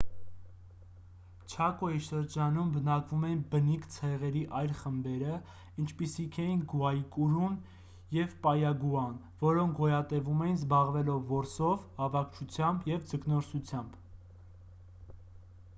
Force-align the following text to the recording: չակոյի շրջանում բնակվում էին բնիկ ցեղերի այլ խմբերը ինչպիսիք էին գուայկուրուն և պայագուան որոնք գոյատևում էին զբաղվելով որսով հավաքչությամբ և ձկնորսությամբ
չակոյի 1.49 1.99
շրջանում 2.05 2.69
բնակվում 2.77 3.25
էին 3.27 3.41
բնիկ 3.51 3.83
ցեղերի 3.97 4.41
այլ 4.61 4.71
խմբերը 4.79 5.35
ինչպիսիք 5.85 6.39
էին 6.45 6.63
գուայկուրուն 6.73 7.59
և 8.17 8.33
պայագուան 8.49 9.15
որոնք 9.45 9.77
գոյատևում 9.85 10.43
էին 10.49 10.59
զբաղվելով 10.63 11.31
որսով 11.39 11.87
հավաքչությամբ 12.03 12.91
և 12.97 13.09
ձկնորսությամբ 13.15 14.03